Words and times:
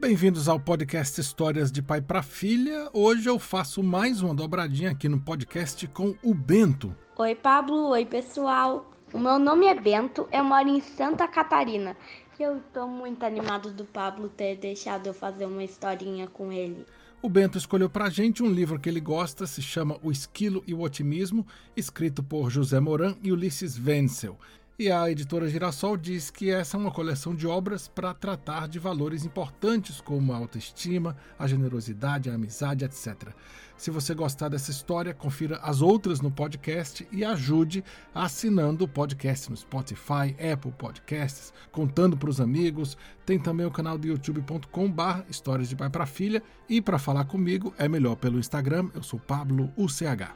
Bem-vindos 0.00 0.48
ao 0.48 0.58
podcast 0.58 1.20
Histórias 1.20 1.70
de 1.70 1.82
Pai 1.82 2.00
para 2.00 2.22
Filha. 2.22 2.88
Hoje 2.90 3.28
eu 3.28 3.38
faço 3.38 3.82
mais 3.82 4.22
uma 4.22 4.34
dobradinha 4.34 4.92
aqui 4.92 5.10
no 5.10 5.20
podcast 5.20 5.86
com 5.88 6.14
o 6.22 6.32
Bento. 6.32 6.96
Oi, 7.18 7.34
Pablo. 7.34 7.90
Oi, 7.90 8.06
pessoal. 8.06 8.90
O 9.12 9.18
meu 9.18 9.38
nome 9.38 9.66
é 9.66 9.78
Bento, 9.78 10.26
eu 10.32 10.42
moro 10.42 10.70
em 10.70 10.80
Santa 10.80 11.28
Catarina. 11.28 11.94
E 12.38 12.42
eu 12.42 12.56
estou 12.56 12.88
muito 12.88 13.24
animado 13.24 13.70
do 13.72 13.84
Pablo 13.84 14.30
ter 14.30 14.56
deixado 14.56 15.06
eu 15.06 15.12
fazer 15.12 15.44
uma 15.44 15.62
historinha 15.62 16.26
com 16.26 16.50
ele. 16.50 16.86
O 17.20 17.28
Bento 17.28 17.58
escolheu 17.58 17.90
pra 17.90 18.08
gente 18.08 18.42
um 18.42 18.50
livro 18.50 18.80
que 18.80 18.88
ele 18.88 19.00
gosta, 19.00 19.46
se 19.46 19.60
chama 19.60 19.98
O 20.02 20.10
Esquilo 20.10 20.64
e 20.66 20.72
o 20.72 20.80
Otimismo, 20.80 21.46
escrito 21.76 22.22
por 22.22 22.48
José 22.48 22.80
Moran 22.80 23.14
e 23.22 23.30
Ulisses 23.30 23.78
Wenzel. 23.78 24.38
E 24.80 24.90
a 24.90 25.10
editora 25.10 25.46
Girassol 25.46 25.94
diz 25.94 26.30
que 26.30 26.50
essa 26.50 26.74
é 26.74 26.80
uma 26.80 26.90
coleção 26.90 27.34
de 27.34 27.46
obras 27.46 27.86
para 27.86 28.14
tratar 28.14 28.66
de 28.66 28.78
valores 28.78 29.26
importantes 29.26 30.00
como 30.00 30.32
a 30.32 30.38
autoestima, 30.38 31.18
a 31.38 31.46
generosidade, 31.46 32.30
a 32.30 32.34
amizade, 32.34 32.82
etc. 32.82 33.28
Se 33.76 33.90
você 33.90 34.14
gostar 34.14 34.48
dessa 34.48 34.70
história, 34.70 35.12
confira 35.12 35.58
as 35.58 35.82
outras 35.82 36.22
no 36.22 36.30
podcast 36.30 37.06
e 37.12 37.22
ajude 37.22 37.84
assinando 38.14 38.86
o 38.86 38.88
podcast 38.88 39.50
no 39.50 39.56
Spotify, 39.58 40.34
Apple 40.50 40.72
Podcasts, 40.72 41.52
contando 41.70 42.16
para 42.16 42.30
os 42.30 42.40
amigos. 42.40 42.96
Tem 43.26 43.38
também 43.38 43.66
o 43.66 43.70
canal 43.70 43.98
do 43.98 44.08
youtube.com/barra 44.08 45.26
Histórias 45.28 45.68
de 45.68 45.76
Pai 45.76 45.90
para 45.90 46.06
Filha 46.06 46.42
e 46.66 46.80
para 46.80 46.98
falar 46.98 47.26
comigo 47.26 47.74
é 47.76 47.86
melhor 47.86 48.16
pelo 48.16 48.38
Instagram. 48.38 48.88
Eu 48.94 49.02
sou 49.02 49.20
Pablo 49.20 49.70
UCH. 49.76 50.34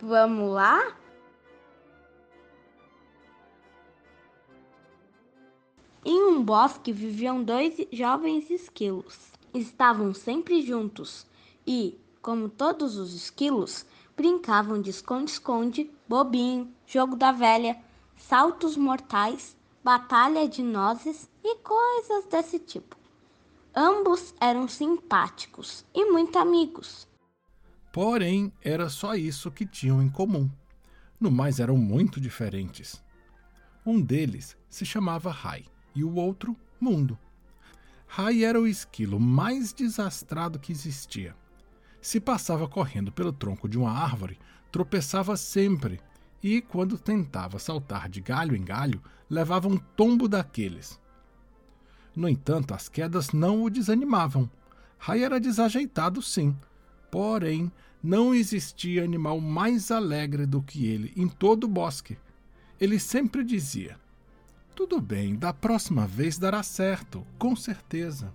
Vamos 0.00 0.48
lá? 0.48 0.99
Em 6.02 6.22
um 6.22 6.42
bosque 6.42 6.92
viviam 6.92 7.44
dois 7.44 7.76
jovens 7.92 8.48
esquilos. 8.48 9.18
Estavam 9.52 10.14
sempre 10.14 10.62
juntos 10.62 11.26
e, 11.66 11.98
como 12.22 12.48
todos 12.48 12.96
os 12.96 13.12
esquilos, 13.12 13.84
brincavam 14.16 14.80
de 14.80 14.88
esconde-esconde, 14.88 15.90
bobinho, 16.08 16.72
jogo 16.86 17.16
da 17.16 17.32
velha, 17.32 17.78
saltos 18.16 18.78
mortais, 18.78 19.54
batalha 19.84 20.48
de 20.48 20.62
nozes 20.62 21.28
e 21.44 21.56
coisas 21.56 22.24
desse 22.30 22.58
tipo. 22.58 22.96
Ambos 23.76 24.34
eram 24.40 24.66
simpáticos 24.66 25.84
e 25.94 26.10
muito 26.10 26.38
amigos. 26.38 27.06
Porém, 27.92 28.50
era 28.62 28.88
só 28.88 29.14
isso 29.14 29.50
que 29.50 29.66
tinham 29.66 30.02
em 30.02 30.08
comum. 30.08 30.48
No 31.20 31.30
mais, 31.30 31.60
eram 31.60 31.76
muito 31.76 32.18
diferentes. 32.18 33.02
Um 33.84 34.00
deles 34.00 34.56
se 34.70 34.86
chamava 34.86 35.30
Rai 35.30 35.66
e 35.94 36.04
o 36.04 36.14
outro 36.14 36.56
mundo. 36.80 37.18
Rai 38.06 38.44
era 38.44 38.60
o 38.60 38.66
esquilo 38.66 39.20
mais 39.20 39.72
desastrado 39.72 40.58
que 40.58 40.72
existia. 40.72 41.34
Se 42.00 42.18
passava 42.18 42.66
correndo 42.66 43.12
pelo 43.12 43.32
tronco 43.32 43.68
de 43.68 43.78
uma 43.78 43.92
árvore, 43.92 44.38
tropeçava 44.72 45.36
sempre 45.36 46.00
e, 46.42 46.60
quando 46.60 46.98
tentava 46.98 47.58
saltar 47.58 48.08
de 48.08 48.20
galho 48.20 48.56
em 48.56 48.64
galho, 48.64 49.02
levava 49.28 49.68
um 49.68 49.76
tombo 49.76 50.26
daqueles. 50.26 50.98
No 52.16 52.28
entanto, 52.28 52.74
as 52.74 52.88
quedas 52.88 53.30
não 53.30 53.62
o 53.62 53.70
desanimavam. 53.70 54.50
Rai 54.98 55.22
era 55.22 55.38
desajeitado, 55.38 56.20
sim, 56.20 56.56
porém 57.10 57.70
não 58.02 58.34
existia 58.34 59.04
animal 59.04 59.40
mais 59.40 59.90
alegre 59.90 60.46
do 60.46 60.62
que 60.62 60.86
ele 60.86 61.12
em 61.16 61.28
todo 61.28 61.64
o 61.64 61.68
bosque. 61.68 62.18
Ele 62.80 62.98
sempre 62.98 63.44
dizia: 63.44 63.98
tudo 64.80 64.98
bem, 64.98 65.36
da 65.36 65.52
próxima 65.52 66.06
vez 66.06 66.38
dará 66.38 66.62
certo, 66.62 67.22
com 67.38 67.54
certeza. 67.54 68.32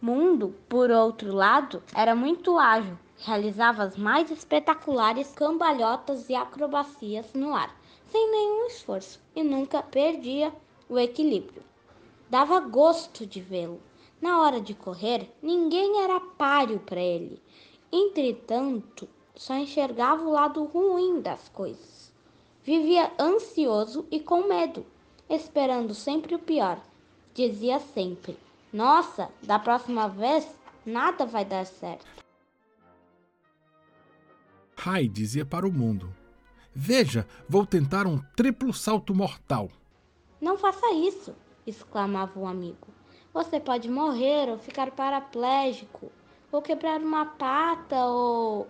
Mundo, 0.00 0.56
por 0.68 0.90
outro 0.90 1.32
lado, 1.32 1.80
era 1.94 2.12
muito 2.12 2.58
ágil, 2.58 2.98
realizava 3.18 3.84
as 3.84 3.96
mais 3.96 4.28
espetaculares 4.28 5.30
cambalhotas 5.30 6.28
e 6.28 6.34
acrobacias 6.34 7.32
no 7.32 7.54
ar, 7.54 7.72
sem 8.08 8.28
nenhum 8.28 8.66
esforço, 8.66 9.20
e 9.36 9.44
nunca 9.44 9.80
perdia 9.84 10.52
o 10.88 10.98
equilíbrio. 10.98 11.62
Dava 12.28 12.58
gosto 12.58 13.24
de 13.24 13.40
vê-lo. 13.40 13.80
Na 14.20 14.40
hora 14.40 14.60
de 14.60 14.74
correr, 14.74 15.32
ninguém 15.40 16.02
era 16.02 16.18
páreo 16.18 16.80
para 16.80 17.00
ele. 17.00 17.40
Entretanto, 17.92 19.08
só 19.36 19.54
enxergava 19.54 20.24
o 20.24 20.32
lado 20.32 20.64
ruim 20.64 21.20
das 21.20 21.48
coisas. 21.50 22.01
Vivia 22.64 23.12
ansioso 23.18 24.06
e 24.08 24.20
com 24.20 24.46
medo, 24.46 24.86
esperando 25.28 25.94
sempre 25.94 26.34
o 26.36 26.38
pior. 26.38 26.80
Dizia 27.34 27.80
sempre: 27.80 28.38
Nossa, 28.72 29.28
da 29.42 29.58
próxima 29.58 30.08
vez 30.08 30.46
nada 30.86 31.26
vai 31.26 31.44
dar 31.44 31.66
certo. 31.66 32.06
Rai 34.76 35.08
dizia 35.08 35.44
para 35.44 35.66
o 35.66 35.72
mundo: 35.72 36.14
Veja, 36.72 37.26
vou 37.48 37.66
tentar 37.66 38.06
um 38.06 38.20
triplo 38.36 38.72
salto 38.72 39.12
mortal. 39.12 39.68
Não 40.40 40.56
faça 40.56 40.92
isso, 40.92 41.34
exclamava 41.66 42.38
o 42.38 42.46
amigo. 42.46 42.88
Você 43.34 43.58
pode 43.58 43.90
morrer 43.90 44.48
ou 44.48 44.58
ficar 44.58 44.92
paraplégico, 44.92 46.12
ou 46.52 46.62
quebrar 46.62 47.00
uma 47.00 47.26
pata 47.26 48.04
ou. 48.04 48.68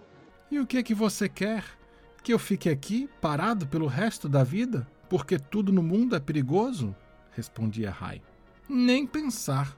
E 0.50 0.58
o 0.58 0.66
que 0.66 0.78
é 0.78 0.82
que 0.82 0.94
você 0.94 1.28
quer? 1.28 1.81
Que 2.22 2.32
eu 2.32 2.38
fique 2.38 2.68
aqui, 2.68 3.08
parado 3.20 3.66
pelo 3.66 3.86
resto 3.86 4.28
da 4.28 4.44
vida, 4.44 4.86
porque 5.08 5.38
tudo 5.38 5.72
no 5.72 5.82
mundo 5.82 6.14
é 6.14 6.20
perigoso? 6.20 6.94
respondia 7.32 7.90
Rai. 7.90 8.22
Nem 8.68 9.06
pensar. 9.06 9.76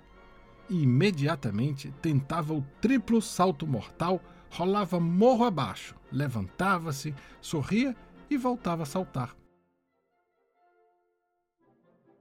E 0.68 0.82
imediatamente 0.82 1.92
tentava 2.02 2.52
o 2.52 2.62
triplo 2.80 3.20
salto 3.22 3.66
mortal, 3.66 4.20
rolava 4.50 5.00
morro 5.00 5.44
abaixo, 5.44 5.94
levantava-se, 6.12 7.14
sorria 7.40 7.96
e 8.28 8.36
voltava 8.36 8.82
a 8.82 8.86
saltar. 8.86 9.34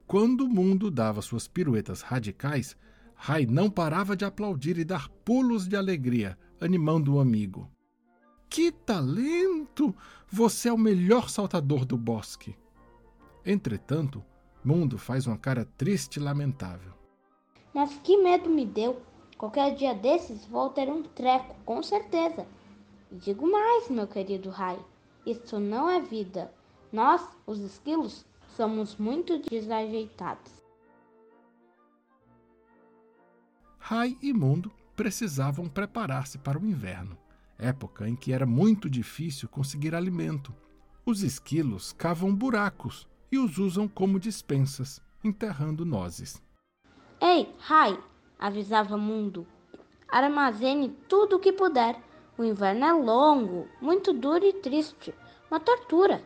Quando 0.07 0.45
o 0.45 0.49
mundo 0.49 0.91
dava 0.91 1.21
suas 1.21 1.47
piruetas 1.47 2.01
radicais, 2.01 2.77
Rai 3.15 3.45
não 3.45 3.69
parava 3.69 4.15
de 4.15 4.25
aplaudir 4.25 4.77
e 4.77 4.83
dar 4.83 5.09
pulos 5.09 5.67
de 5.67 5.75
alegria, 5.75 6.37
animando 6.59 7.15
o 7.15 7.19
amigo. 7.19 7.69
Que 8.53 8.71
talento! 8.71 9.95
Você 10.29 10.69
é 10.69 10.71
o 10.71 10.77
melhor 10.77 11.27
saltador 11.27 11.85
do 11.85 11.97
bosque. 11.97 12.55
Entretanto, 13.43 14.23
Mundo 14.63 14.95
faz 14.95 15.25
uma 15.25 15.39
cara 15.39 15.67
triste 15.75 16.17
e 16.17 16.19
lamentável. 16.19 16.93
Mas 17.73 17.95
que 18.03 18.15
medo 18.15 18.51
me 18.51 18.63
deu! 18.63 19.01
Qualquer 19.39 19.73
dia 19.73 19.95
desses 19.95 20.45
vou 20.45 20.69
ter 20.69 20.87
um 20.87 21.01
treco, 21.01 21.55
com 21.65 21.81
certeza. 21.81 22.45
E 23.11 23.15
digo 23.15 23.51
mais, 23.51 23.89
meu 23.89 24.05
querido 24.05 24.51
Rai: 24.51 24.79
isso 25.25 25.59
não 25.59 25.89
é 25.89 25.99
vida. 25.99 26.53
Nós, 26.91 27.27
os 27.47 27.57
esquilos, 27.57 28.23
somos 28.55 28.97
muito 28.97 29.39
desajeitados. 29.39 30.51
Rai 33.79 34.15
e 34.21 34.31
Mundo 34.31 34.71
precisavam 34.95 35.67
preparar-se 35.67 36.37
para 36.37 36.59
o 36.59 36.63
inverno 36.63 37.22
época 37.63 38.07
em 38.07 38.15
que 38.15 38.33
era 38.33 38.45
muito 38.45 38.89
difícil 38.89 39.47
conseguir 39.47 39.95
alimento. 39.95 40.53
Os 41.05 41.21
esquilos 41.21 41.93
cavam 41.93 42.33
buracos 42.33 43.07
e 43.31 43.37
os 43.37 43.57
usam 43.57 43.87
como 43.87 44.19
dispensas, 44.19 45.01
enterrando 45.23 45.85
nozes. 45.85 46.41
Ei, 47.19 47.53
Rai, 47.59 47.97
avisava 48.37 48.97
Mundo. 48.97 49.47
Armazene 50.09 50.89
tudo 51.07 51.37
o 51.37 51.39
que 51.39 51.51
puder. 51.51 51.99
O 52.37 52.43
inverno 52.43 52.85
é 52.85 52.93
longo, 52.93 53.67
muito 53.81 54.13
duro 54.13 54.45
e 54.45 54.53
triste. 54.53 55.13
Uma 55.49 55.59
tortura. 55.59 56.23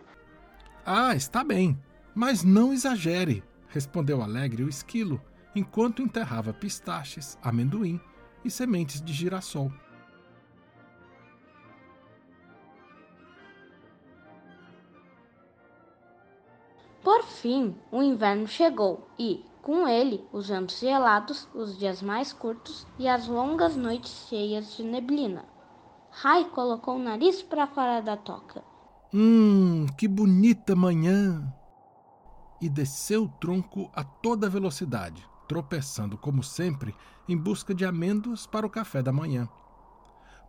Ah, 0.86 1.16
está 1.16 1.44
bem, 1.44 1.78
mas 2.16 2.44
não 2.44 2.74
exagere, 2.74 3.44
respondeu 3.68 4.22
alegre 4.22 4.64
o 4.64 4.70
esquilo, 4.70 5.22
enquanto 5.56 6.02
enterrava 6.02 6.54
pistaches, 6.54 7.38
amendoim 7.42 8.00
e 8.44 8.50
sementes 8.50 9.02
de 9.02 9.12
girassol. 9.12 9.72
Fim, 17.28 17.76
o 17.92 18.02
inverno 18.02 18.48
chegou 18.48 19.08
e, 19.20 19.46
com 19.62 19.88
ele, 19.88 20.24
os 20.32 20.50
anos 20.50 20.80
gelados, 20.80 21.48
os 21.54 21.78
dias 21.78 22.02
mais 22.02 22.34
curtos 22.34 22.88
e 22.98 23.08
as 23.08 23.28
longas 23.28 23.76
noites 23.76 24.28
cheias 24.28 24.76
de 24.76 24.84
neblina. 24.84 25.46
Rai 26.10 26.46
colocou 26.46 26.96
o 26.96 27.04
nariz 27.04 27.44
para 27.44 27.68
fora 27.68 28.02
da 28.02 28.18
toca. 28.18 28.64
Hum, 29.14 29.86
que 29.98 30.08
bonita 30.08 30.76
manhã! 30.76 31.54
E 32.60 32.68
desceu 32.68 33.26
o 33.26 33.30
tronco 33.30 33.92
a 33.94 34.04
toda 34.04 34.50
velocidade, 34.50 35.28
tropeçando, 35.48 36.18
como 36.18 36.42
sempre, 36.42 36.96
em 37.28 37.38
busca 37.38 37.74
de 37.74 37.86
amêndoas 37.86 38.48
para 38.48 38.66
o 38.66 38.70
café 38.70 39.04
da 39.04 39.14
manhã. 39.14 39.48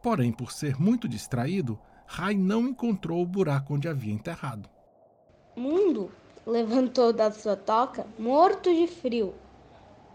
Porém, 0.02 0.32
por 0.32 0.52
ser 0.52 0.80
muito 0.80 1.06
distraído, 1.08 1.78
Rai 2.06 2.34
não 2.34 2.68
encontrou 2.68 3.22
o 3.22 3.26
buraco 3.26 3.74
onde 3.74 3.88
havia 3.88 4.12
enterrado. 4.12 4.70
Mundo 5.54 6.10
levantou 6.48 7.12
da 7.12 7.30
sua 7.30 7.54
toca, 7.54 8.06
morto 8.18 8.72
de 8.74 8.86
frio. 8.86 9.34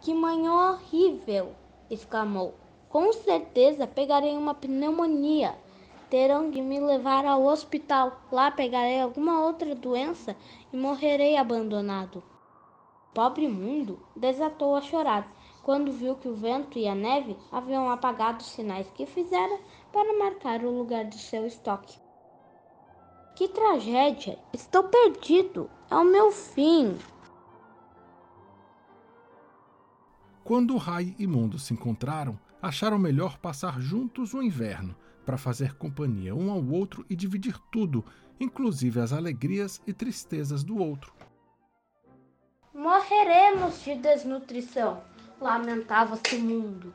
Que 0.01 0.15
manhã 0.15 0.71
horrível! 0.71 1.53
exclamou. 1.91 2.56
Com 2.89 3.13
certeza 3.13 3.85
pegarei 3.85 4.35
uma 4.35 4.56
pneumonia. 4.56 5.56
Terão 6.09 6.50
de 6.50 6.59
me 6.59 6.80
levar 6.80 7.24
ao 7.25 7.44
hospital. 7.44 8.19
Lá 8.31 8.50
pegarei 8.50 9.00
alguma 9.00 9.45
outra 9.45 9.75
doença 9.75 10.35
e 10.71 10.77
morrerei 10.77 11.38
abandonado. 11.38 12.24
Pobre 13.13 13.47
mundo 13.47 14.00
desatou 14.15 14.75
a 14.75 14.81
chorar 14.81 15.31
quando 15.62 15.91
viu 15.91 16.15
que 16.15 16.27
o 16.27 16.35
vento 16.35 16.80
e 16.80 16.88
a 16.88 16.95
neve 16.95 17.38
haviam 17.51 17.91
apagado 17.91 18.41
os 18.41 18.50
sinais 18.50 18.89
que 18.95 19.06
fizera 19.06 19.59
para 19.91 20.18
marcar 20.18 20.63
o 20.65 20.71
lugar 20.71 21.06
do 21.06 21.15
seu 21.15 21.45
estoque. 21.45 22.01
Que 23.35 23.47
tragédia! 23.47 24.38
Estou 24.51 24.83
perdido! 24.83 25.69
É 25.94 25.95
o 25.95 26.04
meu 26.04 26.31
fim! 26.31 26.98
Quando 30.44 30.75
Rai 30.75 31.13
e 31.19 31.28
Mundo 31.28 31.60
se 31.60 31.72
encontraram, 31.72 32.40
acharam 32.60 32.98
melhor 32.98 33.38
passar 33.38 33.80
juntos 33.80 34.34
o 34.34 34.42
inverno 34.42 34.95
para 35.24 35.38
fazer 35.38 35.75
companhia 35.75 36.34
um 36.34 36.50
ao 36.50 36.66
outro 36.66 37.06
e 37.07 37.16
dividir 37.16 37.60
tudo, 37.72 38.04
inclusive 38.40 39.00
as 39.00 39.13
alegrias 39.13 39.84
e 39.86 39.94
tristezas 39.94 40.63
do 40.63 40.80
outro. 40.80 41.13
Morreremos 42.74 43.84
de 43.84 43.94
desnutrição, 43.94 45.04
lamentava-se 45.40 46.36
o 46.38 46.40
mundo. 46.40 46.92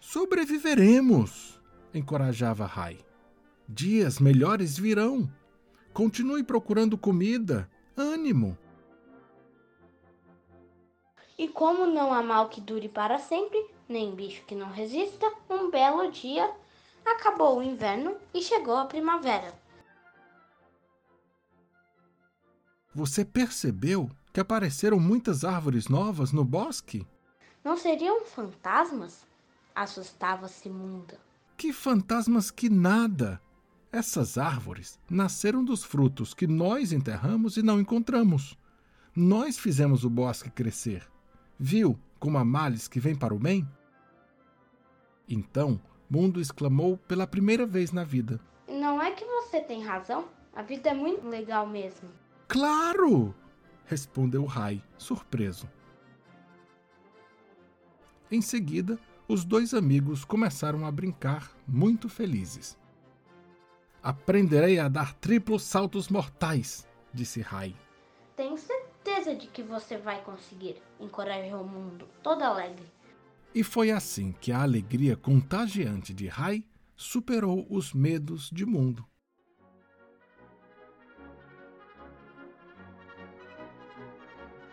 Sobreviveremos, 0.00 1.60
encorajava 1.94 2.66
Rai. 2.66 2.98
Dias 3.68 4.18
melhores 4.18 4.76
virão. 4.76 5.30
Continue 5.92 6.44
procurando 6.44 6.96
comida, 6.96 7.68
ânimo. 7.96 8.56
E 11.36 11.48
como 11.48 11.86
não 11.86 12.12
há 12.12 12.22
mal 12.22 12.48
que 12.48 12.60
dure 12.60 12.88
para 12.88 13.18
sempre, 13.18 13.58
nem 13.88 14.14
bicho 14.14 14.44
que 14.44 14.54
não 14.54 14.70
resista, 14.70 15.26
um 15.48 15.70
belo 15.70 16.10
dia 16.12 16.50
acabou 17.04 17.58
o 17.58 17.62
inverno 17.62 18.16
e 18.32 18.42
chegou 18.42 18.76
a 18.76 18.84
primavera. 18.84 19.52
Você 22.94 23.24
percebeu 23.24 24.10
que 24.32 24.40
apareceram 24.40 24.98
muitas 24.98 25.44
árvores 25.44 25.88
novas 25.88 26.32
no 26.32 26.44
bosque? 26.44 27.06
Não 27.64 27.76
seriam 27.76 28.24
fantasmas? 28.24 29.26
Assustava-se 29.74 30.68
Munda. 30.68 31.18
Que 31.56 31.72
fantasmas 31.72 32.50
que 32.50 32.68
nada! 32.68 33.40
Essas 33.92 34.38
árvores 34.38 35.00
nasceram 35.10 35.64
dos 35.64 35.82
frutos 35.82 36.32
que 36.32 36.46
nós 36.46 36.92
enterramos 36.92 37.56
e 37.56 37.62
não 37.62 37.80
encontramos. 37.80 38.56
Nós 39.14 39.58
fizemos 39.58 40.04
o 40.04 40.10
bosque 40.10 40.48
crescer. 40.48 41.04
Viu 41.58 41.98
como 42.18 42.38
há 42.38 42.44
males 42.44 42.86
que 42.86 43.00
vêm 43.00 43.16
para 43.16 43.34
o 43.34 43.38
bem? 43.38 43.68
Então, 45.28 45.80
Mundo 46.08 46.40
exclamou 46.40 46.96
pela 46.96 47.26
primeira 47.26 47.66
vez 47.66 47.90
na 47.90 48.04
vida: 48.04 48.40
Não 48.68 49.02
é 49.02 49.10
que 49.10 49.24
você 49.24 49.60
tem 49.60 49.82
razão? 49.82 50.28
A 50.54 50.62
vida 50.62 50.90
é 50.90 50.94
muito 50.94 51.26
legal 51.26 51.66
mesmo. 51.66 52.08
Claro! 52.46 53.34
respondeu 53.86 54.44
Rai, 54.44 54.80
surpreso. 54.96 55.68
Em 58.30 58.40
seguida, 58.40 58.96
os 59.26 59.44
dois 59.44 59.74
amigos 59.74 60.24
começaram 60.24 60.86
a 60.86 60.92
brincar, 60.92 61.50
muito 61.66 62.08
felizes. 62.08 62.78
Aprenderei 64.02 64.78
a 64.78 64.88
dar 64.88 65.14
triplos 65.14 65.62
saltos 65.62 66.08
mortais, 66.08 66.88
disse 67.12 67.42
Rai. 67.42 67.74
Tenho 68.34 68.56
certeza 68.56 69.34
de 69.34 69.46
que 69.46 69.62
você 69.62 69.98
vai 69.98 70.22
conseguir, 70.22 70.80
encorajou 70.98 71.60
o 71.60 71.68
mundo, 71.68 72.08
todo 72.22 72.42
alegre. 72.42 72.86
E 73.54 73.62
foi 73.62 73.90
assim 73.90 74.32
que 74.40 74.52
a 74.52 74.62
alegria 74.62 75.16
contagiante 75.16 76.14
de 76.14 76.28
Rai 76.28 76.64
superou 76.96 77.66
os 77.68 77.92
medos 77.92 78.48
de 78.50 78.64
mundo. 78.64 79.04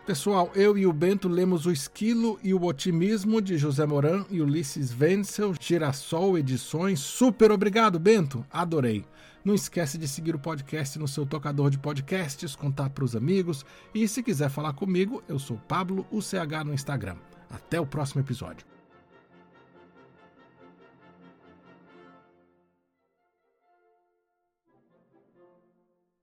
Pessoal, 0.08 0.50
eu 0.54 0.78
e 0.78 0.86
o 0.86 0.92
Bento 0.92 1.28
lemos 1.28 1.66
O 1.66 1.70
Esquilo 1.70 2.40
e 2.42 2.54
o 2.54 2.64
Otimismo 2.64 3.42
de 3.42 3.58
José 3.58 3.84
Moran 3.84 4.24
e 4.30 4.40
Ulisses 4.40 4.98
Wenzel, 4.98 5.52
Girassol 5.60 6.38
Edições. 6.38 6.98
Super 6.98 7.52
obrigado, 7.52 7.98
Bento. 7.98 8.42
Adorei. 8.50 9.04
Não 9.44 9.54
esquece 9.54 9.98
de 9.98 10.08
seguir 10.08 10.34
o 10.34 10.38
podcast 10.38 10.98
no 10.98 11.06
seu 11.06 11.26
tocador 11.26 11.68
de 11.68 11.78
podcasts, 11.78 12.56
contar 12.56 12.88
para 12.88 13.04
os 13.04 13.14
amigos 13.14 13.66
e 13.94 14.08
se 14.08 14.22
quiser 14.22 14.48
falar 14.48 14.72
comigo, 14.72 15.22
eu 15.28 15.38
sou 15.38 15.58
Pablo 15.68 16.06
UCH 16.10 16.64
no 16.64 16.72
Instagram. 16.72 17.16
Até 17.50 17.78
o 17.78 17.84
próximo 17.84 18.22
episódio. 18.22 18.77